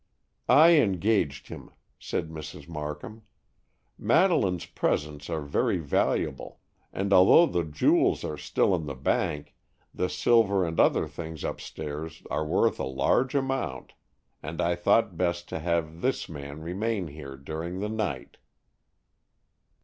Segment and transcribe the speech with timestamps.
[0.49, 1.69] "I engaged him,"
[1.99, 2.67] said Mrs.
[2.67, 3.21] Markham.
[3.99, 6.59] "Madeleine's presents are very valuable,
[6.91, 9.53] and although the jewels are still in the bank,
[9.93, 13.93] the silver and other things upstairs are worth a large amount,
[14.41, 18.37] and I thought best to have this man remain here during the night."